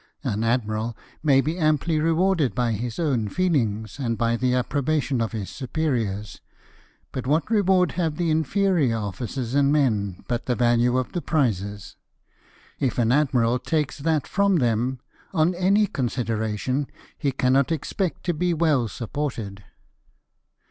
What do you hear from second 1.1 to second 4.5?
may be amply rewarded by his own feelings, and by